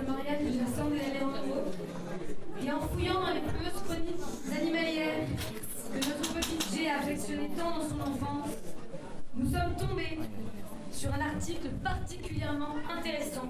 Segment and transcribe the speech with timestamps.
[0.00, 1.54] le et.
[2.64, 5.26] Et en fouillant dans les fameuses chroniques animalières
[5.92, 8.50] que notre petite G a affectionné tant dans son enfance,
[9.34, 10.18] nous sommes tombés
[10.92, 13.48] sur un article particulièrement intéressant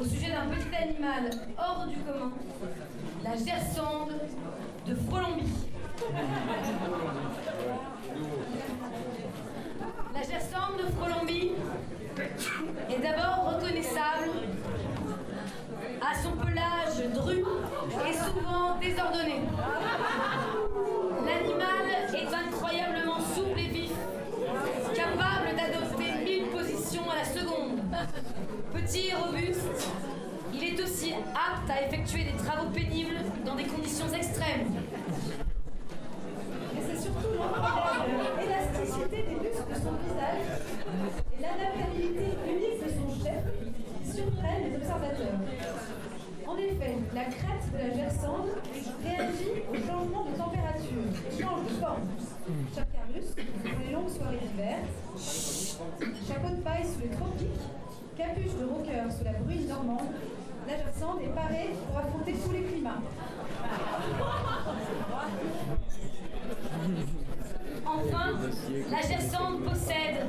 [0.00, 2.32] au sujet d'un petit animal hors du commun,
[3.22, 4.12] la gersande
[4.86, 5.52] de Frolombie.
[10.14, 11.52] La gersande de Frolombie
[12.88, 14.30] est d'abord reconnaissable
[16.00, 17.44] à son pelage dru
[18.08, 18.12] et
[18.80, 19.40] souvent désordonné.
[21.26, 23.92] L'animal est incroyablement souple et vif,
[24.94, 27.80] capable d'adopter mille positions à la seconde.
[28.72, 29.92] Petit et robuste,
[30.52, 34.09] il est aussi apte à effectuer des travaux pénibles dans des conditions
[52.74, 54.78] Chacarus, pour les longues soirées d'hiver,
[56.28, 57.60] chapeau de paille sous les tropiques,
[58.16, 60.12] capuche de rocker sous la bruine normande,
[60.68, 63.02] la gersande est parée pour affronter tous les climats.
[67.84, 68.38] Enfin,
[68.90, 70.26] la gersande possède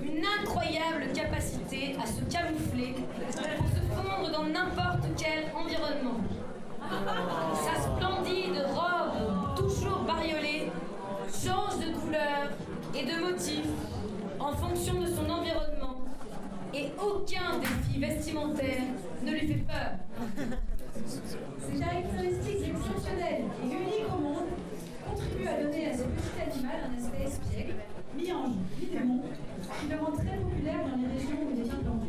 [0.00, 6.20] une incroyable capacité à se camoufler pour se fondre dans n'importe quel environnement.
[7.54, 10.70] Sa splendide robe, toujours bariolée,
[11.44, 12.50] change de couleur
[12.94, 13.64] et de motif
[14.40, 16.04] en fonction de son environnement
[16.74, 18.82] et aucun défi vestimentaire
[19.24, 19.92] ne lui fait peur.
[21.06, 24.50] Ces caractéristiques exceptionnelles et uniques au monde
[25.06, 27.74] contribuent à donner à ce petit animal un aspect espiègle,
[28.16, 29.22] mi-ange, mi-démon,
[29.80, 32.08] qui le rend très populaire dans les régions où il est implanté.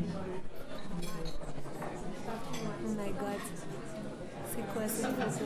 [2.32, 3.42] Oh my god.
[4.52, 5.46] C'est quoi cette façon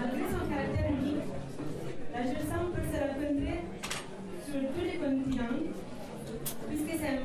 [0.00, 1.26] Malgré son caractère unique,
[2.12, 3.60] la gersande peut se rencontrer
[4.50, 5.56] sur tous les continents,
[6.68, 7.18] puisque c'est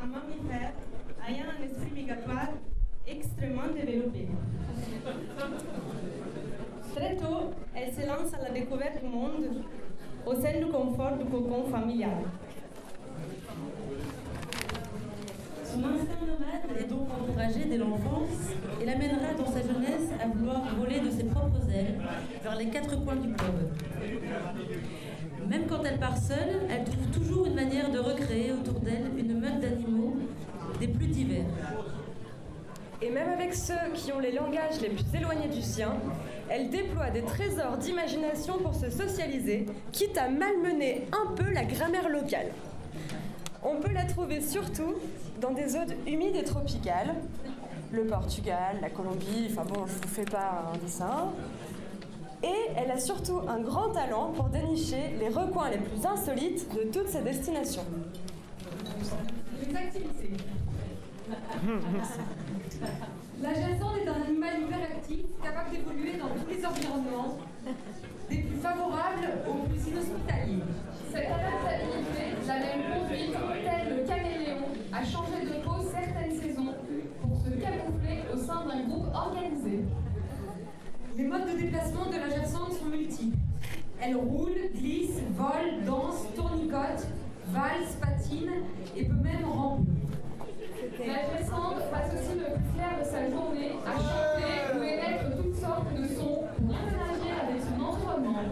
[0.00, 0.72] un, mammi- un mammifère
[1.28, 2.48] ayant un esprit migratoire
[3.06, 4.28] extrêmement développé.
[6.94, 9.62] Très tôt, elle se lance à la découverte du monde
[10.26, 12.22] au sein du confort du cocon familial.
[15.64, 20.62] Son instinct nomade est donc encouragé dès l'enfance et l'amènera dans sa jeunesse à vouloir
[20.76, 21.98] voler de ses propres ailes
[22.42, 23.72] vers les quatre coins du globe.
[25.48, 29.38] Même quand elle part seule, elle trouve toujours une manière de recréer autour d'elle une
[29.38, 30.16] meute d'animaux
[30.80, 31.44] des plus divers.
[33.00, 35.94] Et même avec ceux qui ont les langages les plus éloignés du sien,
[36.48, 42.08] elle déploie des trésors d'imagination pour se socialiser, quitte à malmener un peu la grammaire
[42.08, 42.52] locale.
[43.64, 44.94] On peut la trouver surtout
[45.40, 47.14] dans des zones humides et tropicales,
[47.90, 51.32] le Portugal, la Colombie, enfin bon, je vous fais pas un dessin.
[52.42, 56.90] Et elle a surtout un grand talent pour dénicher les recoins les plus insolites de
[56.90, 57.84] toutes ces destinations.
[59.60, 60.32] Les activités.
[63.42, 67.38] Est un animal hyperactif, capable d'évoluer dans tous les environnements,
[84.04, 87.06] Elle roule, glisse, vole, danse, tournicote,
[87.50, 88.50] valse, patine
[88.96, 89.82] et peut même ramper.
[91.06, 95.54] La gersande passe aussi le plus clair de sa journée à chanter ou émettre toutes
[95.54, 98.42] sortes de sons pour interagir avec son environnement.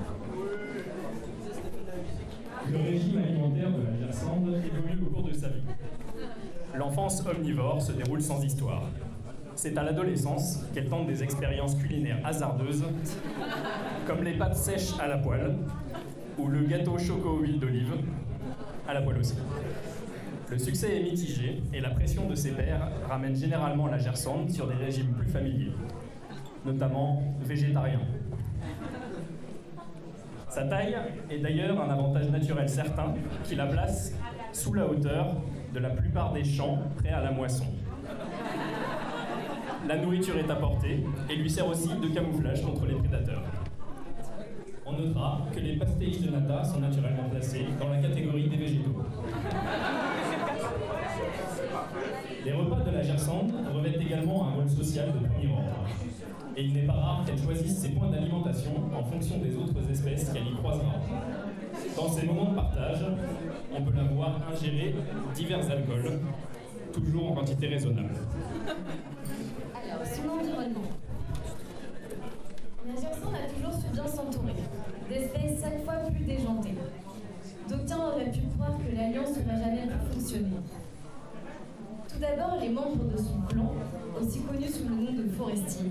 [2.71, 5.65] Le régime alimentaire de la gersande évolue au cours de sa vie.
[6.77, 8.85] L'enfance omnivore se déroule sans histoire.
[9.63, 12.83] C'est à l'adolescence qu'elle tente des expériences culinaires hasardeuses,
[14.07, 15.55] comme les pâtes sèches à la poêle
[16.39, 17.93] ou le gâteau choco huile d'olive
[18.89, 19.37] à la poêle aussi.
[20.51, 24.67] Le succès est mitigé et la pression de ses pairs ramène généralement la gersande sur
[24.67, 25.75] des régimes plus familiers,
[26.65, 28.01] notamment végétariens.
[30.49, 30.97] Sa taille
[31.31, 33.13] est d'ailleurs un avantage naturel certain
[33.45, 34.15] qui la place
[34.55, 35.37] sous la hauteur
[35.75, 37.67] de la plupart des champs prêts à la moisson.
[39.89, 43.43] La nourriture est apportée et lui sert aussi de camouflage contre les prédateurs.
[44.87, 49.03] On notera que les pastéis de nata sont naturellement placés dans la catégorie des végétaux.
[52.45, 55.87] Les repas de la gersande revêtent également un rôle social de premier ordre.
[56.57, 60.31] Et il n'est pas rare qu'elle choisisse ses points d'alimentation en fonction des autres espèces
[60.33, 60.95] qu'elle y croisera.
[61.97, 63.05] Dans ces moments de partage,
[63.73, 64.95] on peut la voir ingérer
[65.35, 66.21] divers alcools,
[66.93, 68.15] toujours en quantité raisonnable.
[69.75, 70.89] Alors, son environnement.
[72.87, 74.55] La Gersande a toujours su bien s'entourer,
[75.09, 76.75] d'espèces cinq fois plus déjantées.
[77.69, 80.57] D'aucuns auraient pu croire que l'alliance n'aurait jamais pu fonctionner.
[82.09, 83.73] Tout d'abord, les membres de son clan,
[84.21, 85.91] aussi connu sous le nom de Forestier,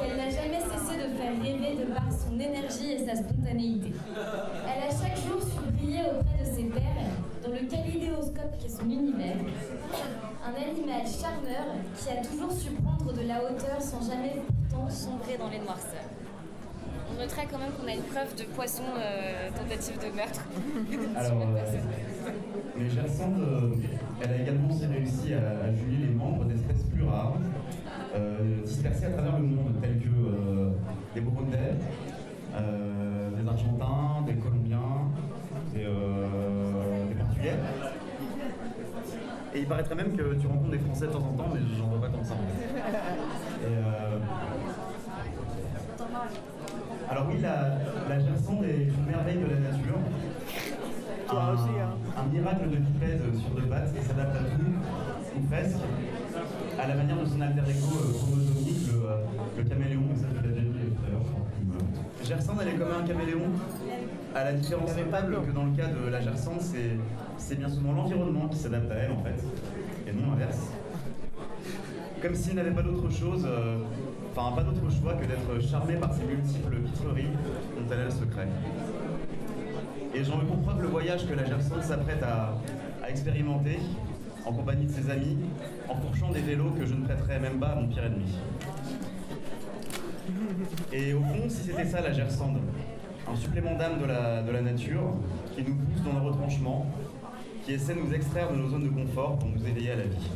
[0.00, 3.92] qu'elle n'a jamais cessé de faire rêver de par son énergie et sa spontanéité.
[4.14, 7.10] Elle a chaque jour su briller auprès de ses pairs
[7.44, 9.36] dans le kaléidoscope qui est son univers.
[10.48, 14.36] Un animal charmeur qui a toujours su prendre de la hauteur sans jamais
[14.70, 16.08] pourtant sombrer dans les noirceurs.
[17.12, 20.40] On noterait quand même qu'on a une preuve de poisson euh, tentative de meurtre.
[21.16, 23.74] Alors, euh, les Gersandes, euh,
[24.22, 27.34] elle a également aussi réussi à, à juger les membres d'espèces plus rares,
[28.16, 30.06] euh, dispersées à travers le monde, tels que
[39.68, 42.08] paraîtrait même que tu rencontres des Français de temps en temps, mais j'en vois pas
[42.08, 42.34] tant que ça.
[42.34, 43.66] en fait.
[43.68, 44.18] Et, euh,
[47.10, 47.78] alors oui, la,
[48.08, 49.98] la Gersonde est une merveille de la nature.
[51.30, 51.34] Un,
[52.20, 55.76] un miracle de bipède sur deux pattes qui s'adapte à tout, ou presque,
[56.80, 59.16] à la manière de son alter ego euh, chromosomique, le, euh,
[59.58, 60.67] le caméléon, ça je l'ai déjà
[62.28, 62.38] l'heure.
[62.38, 63.50] Gersonde, elle est comme un caméléon,
[64.34, 68.48] à la différence notable que dans le cas de la Gersonde, c'est, bien souvent l'environnement
[68.48, 69.42] qui s'adapte à elle en fait,
[70.06, 70.72] et non l'inverse.
[72.22, 73.78] Comme s'il n'avait pas d'autre chose, euh,
[74.34, 77.30] enfin pas d'autre choix que d'être charmé par ces multiples vitreries
[77.76, 78.48] dont elle a le secret.
[80.14, 82.58] Et j'en veux pour preuve le voyage que la Gersonde s'apprête à,
[83.04, 83.78] à expérimenter
[84.44, 85.36] en compagnie de ses amis,
[85.88, 88.34] en fourchant des vélos que je ne prêterais même pas à mon pire ennemi.
[90.92, 92.58] Et au fond, si c'était ça la Gersonde,
[93.30, 95.14] un supplément d'âme de la, de la nature
[95.54, 96.86] qui nous pousse dans nos retranchements,
[97.64, 100.04] qui essaie de nous extraire de nos zones de confort pour nous éveiller à la
[100.04, 100.30] vie.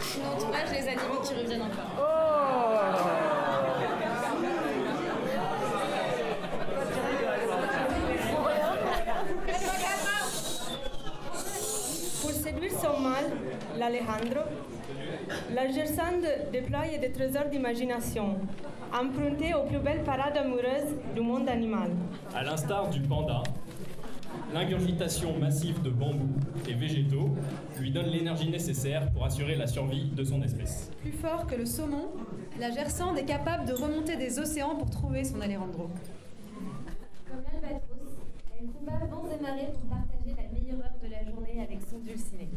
[0.00, 2.06] Son entourage, les animaux qui reviennent encore.
[12.20, 13.30] Pour séduire son mâle,
[13.80, 14.40] l'Alejandro,
[15.54, 18.36] la Gersande déploie des trésors d'imagination,
[18.92, 21.90] empruntés aux plus belles parades amoureuses du monde animal.
[22.34, 23.42] À l'instar du panda,
[24.52, 26.28] l'ingurgitation massive de bambous
[26.68, 27.30] et végétaux
[27.78, 30.90] lui donne l'énergie nécessaire pour assurer la survie de son espèce.
[31.00, 32.10] Plus fort que le saumon,
[32.58, 35.88] la gersande est capable de remonter des océans pour trouver son Alejandro.
[37.26, 38.12] Comme l'albatros,
[38.60, 41.98] elle combat vents et marées pour partager la meilleure heure de la journée avec son
[42.00, 42.50] dulciné.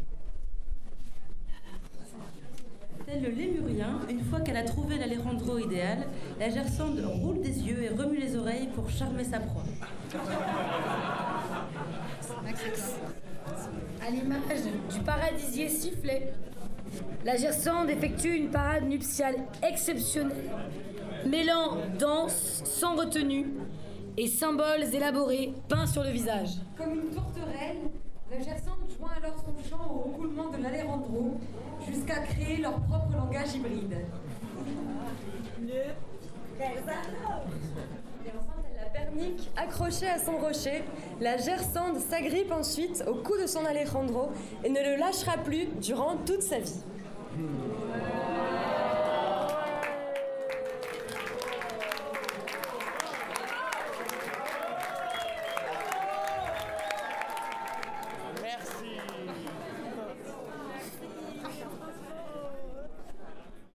[3.06, 4.98] Tel le lémurien, une fois qu'elle a trouvé
[5.54, 6.06] l'Alejandro idéal,
[6.38, 9.62] la Gersonde roule des yeux et remue les oreilles pour charmer sa proie.
[14.06, 14.62] À l'image
[14.92, 16.28] du paradisier sifflé,
[17.24, 20.50] la Gersande effectue une parade nuptiale exceptionnelle,
[21.26, 23.54] mêlant danse sans retenue
[24.16, 26.50] et symboles élaborés peints sur le visage.
[26.76, 27.78] Comme une tourterelle,
[28.30, 31.34] la gersande joint alors son chant au roucoulement de l'Alejandro
[31.88, 33.96] jusqu'à créer leur propre langage hybride.
[39.56, 40.82] Accrochée à son rocher,
[41.20, 44.30] la gersande s'agrippe ensuite au cou de son Alejandro
[44.64, 46.80] et ne le lâchera plus durant toute sa vie.